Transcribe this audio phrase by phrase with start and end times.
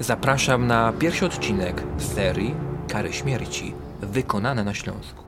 [0.00, 1.82] zapraszam na pierwszy odcinek
[2.14, 2.54] serii
[2.88, 5.24] Kary Śmierci wykonane na Śląsku.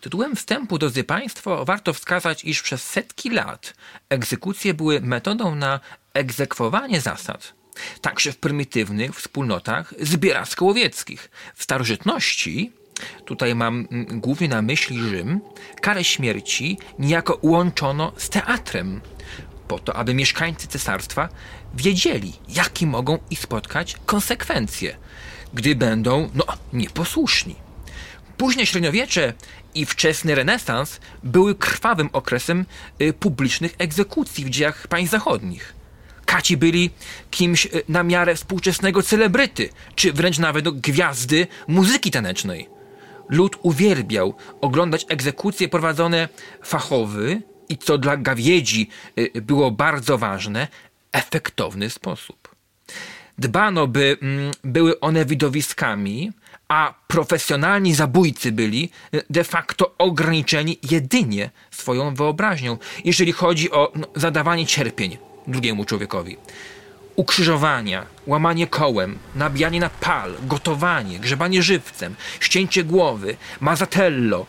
[0.00, 3.74] Tytułem wstępu, drodzy Państwo, warto wskazać, iż przez setki lat
[4.08, 5.80] egzekucje były metodą na
[6.14, 7.54] egzekwowanie zasad,
[8.00, 11.30] także w prymitywnych wspólnotach zbieracko-łowieckich.
[11.54, 12.72] W starożytności,
[13.24, 15.40] tutaj mam mm, głównie na myśli Rzym,
[15.80, 19.00] karę śmierci niejako łączono z teatrem,
[19.70, 21.28] po to, aby mieszkańcy cesarstwa
[21.74, 24.96] wiedzieli, jakie mogą ich spotkać konsekwencje,
[25.54, 27.54] gdy będą no, nieposłuszni.
[28.36, 29.32] Późne średniowiecze
[29.74, 32.66] i wczesny renesans były krwawym okresem
[33.00, 35.74] y, publicznych egzekucji w dziejach państw zachodnich.
[36.26, 36.90] Kaci byli
[37.30, 42.68] kimś y, na miarę współczesnego celebryty, czy wręcz nawet no, gwiazdy muzyki tanecznej.
[43.28, 46.28] Lud uwielbiał oglądać egzekucje prowadzone
[46.62, 48.88] fachowy i co dla gawiedzi
[49.18, 50.68] y, było bardzo ważne,
[51.12, 52.48] efektowny sposób.
[53.38, 56.32] Dbano, by mm, były one widowiskami,
[56.68, 64.06] a profesjonalni zabójcy byli y, de facto ograniczeni jedynie swoją wyobraźnią, jeżeli chodzi o no,
[64.16, 66.36] zadawanie cierpień drugiemu człowiekowi.
[67.16, 74.46] Ukrzyżowania, łamanie kołem, nabijanie na pal, gotowanie, grzebanie żywcem, ścięcie głowy, mazatello,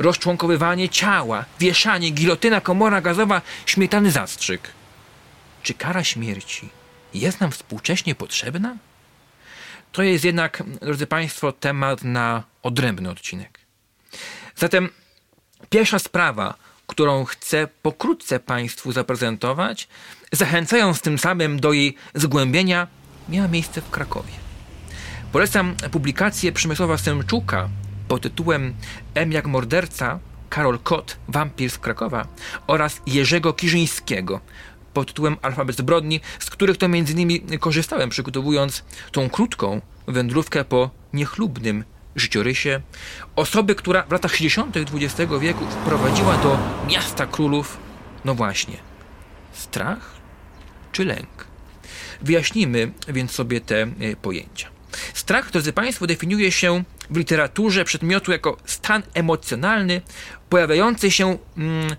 [0.00, 4.70] rozczłonkowywanie ciała, wieszanie, gilotyna, komora gazowa, śmietany zastrzyk.
[5.62, 6.68] Czy kara śmierci
[7.14, 8.76] jest nam współcześnie potrzebna?
[9.92, 13.58] To jest jednak, drodzy Państwo, temat na odrębny odcinek.
[14.56, 14.88] Zatem
[15.70, 16.54] pierwsza sprawa,
[16.86, 19.88] którą chcę pokrótce Państwu zaprezentować,
[20.32, 22.86] zachęcając tym samym do jej zgłębienia,
[23.28, 24.32] miała miejsce w Krakowie.
[25.32, 27.68] Polecam publikację Przemysława Semczuka
[28.10, 28.74] pod tytułem
[29.14, 32.26] M jak morderca, Karol Kot, wampir z Krakowa
[32.66, 34.40] oraz Jerzego Kirzyńskiego
[34.94, 40.90] pod tytułem Alfabet zbrodni, z których to między innymi korzystałem przygotowując tą krótką wędrówkę po
[41.12, 41.84] niechlubnym
[42.16, 42.80] życiorysie
[43.36, 44.76] osoby, która w latach 60.
[44.76, 47.78] XX wieku wprowadziła do miasta królów,
[48.24, 48.76] no właśnie,
[49.52, 50.10] strach
[50.92, 51.46] czy lęk.
[52.22, 53.88] Wyjaśnijmy więc sobie te e,
[54.22, 54.68] pojęcia.
[55.14, 60.00] Strach, drodzy Państwo, definiuje się w literaturze przedmiotu jako stan emocjonalny
[60.48, 61.96] pojawiający się mm,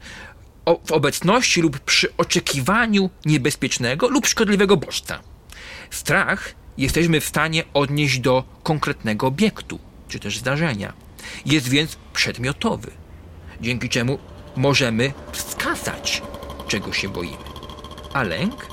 [0.85, 5.19] w obecności lub przy oczekiwaniu niebezpiecznego lub szkodliwego bodźca.
[5.89, 10.93] Strach jesteśmy w stanie odnieść do konkretnego obiektu czy też zdarzenia.
[11.45, 12.91] Jest więc przedmiotowy,
[13.61, 14.19] dzięki czemu
[14.55, 16.21] możemy wskazać,
[16.67, 17.37] czego się boimy.
[18.13, 18.67] A lęk?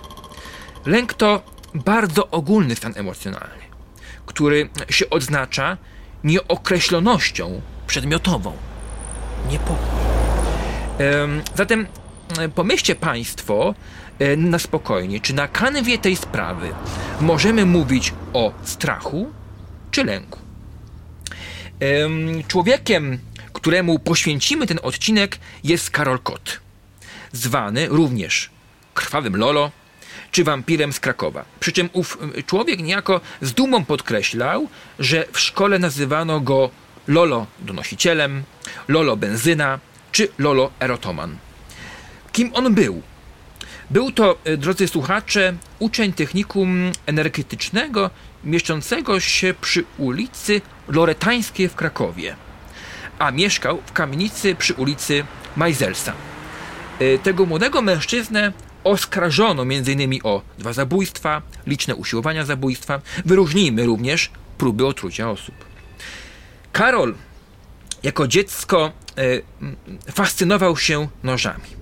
[0.86, 1.42] Lęk to
[1.74, 3.64] bardzo ogólny stan emocjonalny,
[4.26, 5.76] który się odznacza
[6.24, 8.52] nieokreślonością przedmiotową.
[9.50, 9.98] Niepokój.
[11.54, 11.86] Zatem
[12.38, 13.74] e, pomyślcie Państwo
[14.18, 16.70] e, na spokojnie, czy na kanwie tej sprawy
[17.20, 19.32] możemy mówić o strachu
[19.90, 20.38] czy lęku.
[22.48, 23.18] Człowiekiem,
[23.52, 26.60] któremu poświęcimy ten odcinek, jest Karol Kot,
[27.32, 28.50] zwany również
[28.94, 29.70] krwawym Lolo
[30.30, 31.44] czy wampirem z Krakowa.
[31.60, 34.68] Przy czym ów człowiek niejako z dumą podkreślał,
[34.98, 36.70] że w szkole nazywano go
[37.08, 38.42] Lolo donosicielem,
[38.88, 39.78] Lolo benzyna
[40.12, 41.36] czy Lolo erotoman.
[42.32, 43.02] Kim on był?
[43.90, 48.10] Był to, e, drodzy słuchacze, uczeń technikum energetycznego
[48.44, 52.36] mieszczącego się przy ulicy Loretańskiej w Krakowie,
[53.18, 55.24] a mieszkał w kamienicy przy ulicy
[55.56, 56.12] Majzelsa.
[56.98, 58.52] E, tego młodego mężczyznę
[58.88, 60.20] oskarżono m.in.
[60.22, 63.00] o dwa zabójstwa, liczne usiłowania zabójstwa.
[63.24, 65.54] Wyróżnijmy również próby otrucia osób.
[66.72, 67.14] Karol
[68.02, 71.78] jako dziecko e, fascynował się nożami.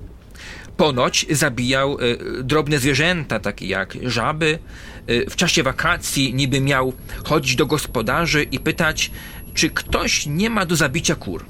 [0.77, 4.59] Ponoć zabijał e, drobne zwierzęta, takie jak żaby.
[5.07, 6.93] E, w czasie wakacji niby miał
[7.25, 9.11] chodzić do gospodarzy i pytać,
[9.55, 11.45] czy ktoś nie ma do zabicia kur.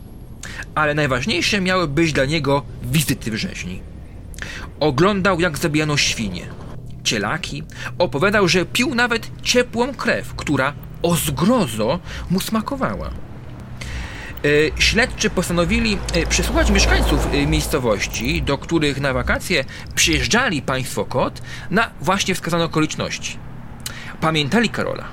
[0.74, 3.95] Ale najważniejsze miały być dla niego wizyty w rzeźni.
[4.80, 6.46] Oglądał, jak zabijano świnie,
[7.04, 7.62] cielaki,
[7.98, 12.00] opowiadał, że pił nawet ciepłą krew, która o zgrozo
[12.30, 13.10] mu smakowała.
[13.10, 19.64] E, śledczy postanowili e, przesłuchać mieszkańców e, miejscowości, do których na wakacje
[19.94, 23.36] przyjeżdżali państwo Kot, na właśnie wskazane okoliczności.
[24.20, 25.04] Pamiętali Karola.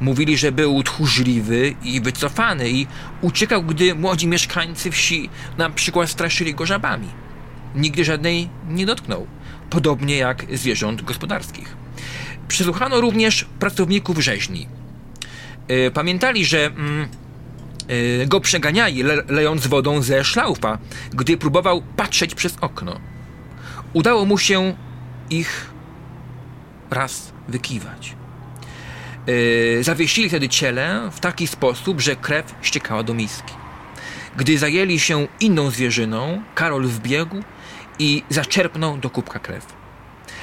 [0.00, 2.86] Mówili, że był tchórzliwy i wycofany i
[3.20, 7.08] uciekał, gdy młodzi mieszkańcy wsi na przykład straszyli go żabami.
[7.74, 9.26] Nigdy żadnej nie dotknął,
[9.70, 11.76] podobnie jak zwierząt gospodarskich.
[12.48, 14.68] Przesłuchano również pracowników rzeźni.
[15.94, 17.08] Pamiętali, że mm,
[17.90, 20.78] Y, go przeganiali, le lejąc wodą ze szlaufa,
[21.10, 23.00] gdy próbował patrzeć przez okno.
[23.92, 24.76] Udało mu się
[25.30, 25.70] ich
[26.90, 28.16] raz wykiwać.
[29.26, 33.54] Yy, zawiesili wtedy ciele w taki sposób, że krew ściekała do miski.
[34.36, 37.42] Gdy zajęli się inną zwierzyną, Karol wbiegł
[38.02, 39.66] i zaczerpnął do kubka krew.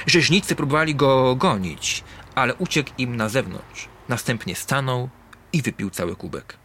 [0.06, 2.04] Rzeźnicy próbowali go gonić,
[2.34, 3.88] ale uciekł im na zewnątrz.
[4.08, 5.08] Następnie stanął
[5.52, 6.56] i wypił cały kubek.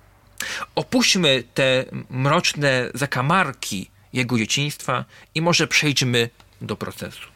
[0.75, 5.05] Opuśćmy te mroczne zakamarki jego dzieciństwa
[5.35, 6.29] i może przejdźmy
[6.61, 7.27] do procesu.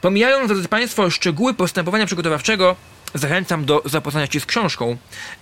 [0.00, 2.76] Pomijając, drodzy Państwo, szczegóły postępowania przygotowawczego,
[3.14, 4.96] zachęcam do zapoznania się z książką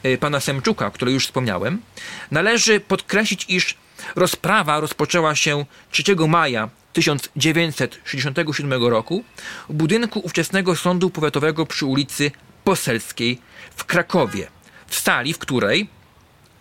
[0.05, 1.83] y, pana Semczuka, o której już wspomniałem.
[2.31, 3.75] Należy podkreślić, iż
[4.15, 9.25] rozprawa rozpoczęła się 3 maja 1967 roku
[9.69, 12.31] w budynku ówczesnego sądu powiatowego przy ulicy
[12.65, 13.41] Poselskiej
[13.77, 14.49] w Krakowie,
[14.87, 15.89] w sali, w której,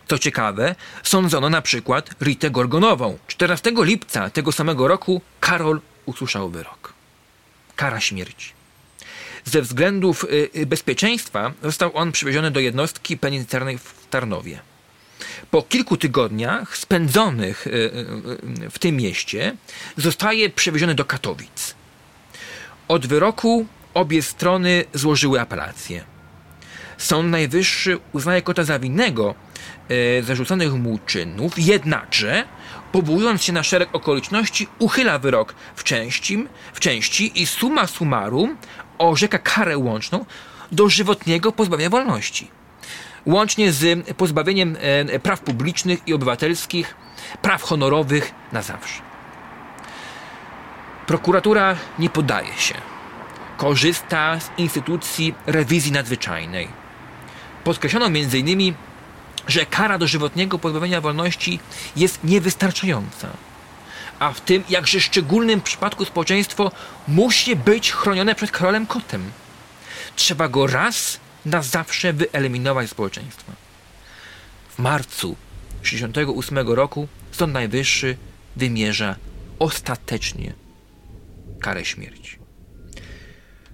[0.08, 3.18] co ciekawe, sądzono na przykład Ritę Gorgonową.
[3.28, 6.94] 14 lipca tego samego roku Karol usłyszał wyrok.
[7.76, 8.52] Kara śmierci.
[9.46, 14.60] Ze względów y, y, bezpieczeństwa został on przywieziony do jednostki penitencjarnej w Tarnowie.
[15.52, 17.72] Po kilku tygodniach spędzonych y,
[18.72, 19.56] w tym mieście
[19.98, 21.76] zostaje przewieziony do Katowic.
[22.88, 26.04] Od wyroku obie strony złożyły apelację.
[26.98, 29.36] Sąd Najwyższy uznaje kota za winnego
[30.22, 32.44] zarzuconych mu czynów, jednakże
[32.92, 38.58] powołując się na szereg okoliczności, uchyla wyrok w części, w części i summa summarum
[38.98, 40.26] orzeka karę łączną
[40.72, 42.48] do żywotniego pozbawienia wolności.
[43.26, 46.96] Łącznie z pozbawieniem e, praw publicznych i obywatelskich,
[47.42, 49.02] praw honorowych na zawsze.
[51.08, 52.76] Prokuratura nie podaje się.
[53.58, 56.68] Korzysta z instytucji rewizji nadzwyczajnej.
[57.64, 58.74] Podkreślono m.in.,
[59.48, 61.60] że kara dożywotniego pozbawienia wolności
[61.96, 63.28] jest niewystarczająca.
[64.20, 66.72] A w tym jakże szczególnym przypadku społeczeństwo
[67.08, 69.32] musi być chronione przed królem kotem.
[70.16, 73.54] Trzeba go raz na zawsze wyeliminować społeczeństwa.
[74.70, 75.36] W marcu
[75.84, 78.18] 1968 roku Sąd Najwyższy
[78.56, 79.16] wymierza
[79.60, 80.54] ostatecznie
[81.62, 82.40] karę śmierci.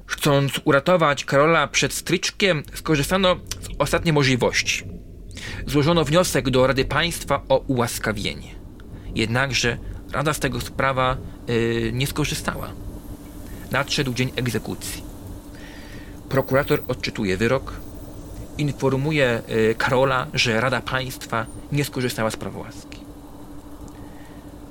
[0.06, 4.84] Chcąc uratować Karola przed stryczkiem, skorzystano z ostatniej możliwości–
[5.68, 8.56] złożono wniosek do Rady Państwa o ułaskawienie.
[9.16, 9.78] Jednakże
[10.12, 11.18] Rada z tego sprawa
[11.48, 12.72] yy, nie skorzystała.
[13.72, 15.11] Nadszedł dzień egzekucji.
[16.32, 17.74] Prokurator odczytuje wyrok,
[18.58, 23.00] informuje yy, Karola, że Rada Państwa nie skorzystała z prawa łaski.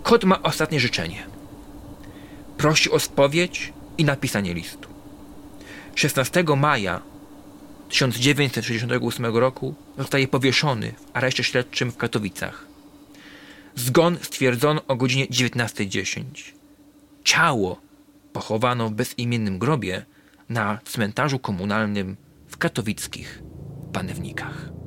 [0.02, 1.26] Kot ma ostatnie życzenie.
[2.56, 4.88] Prosi o spowiedź i napisanie listu.
[5.94, 7.00] 16 maja
[7.88, 12.66] 1968 roku zostaje powieszony w areszcie śledczym w Katowicach.
[13.74, 16.22] Zgon stwierdzono o godzinie 19.10.
[17.24, 17.80] Ciało
[18.32, 20.04] pochowano w bezimiennym grobie
[20.50, 22.16] na cmentarzu komunalnym
[22.48, 23.42] w katowickich
[23.92, 24.79] Panewnikach.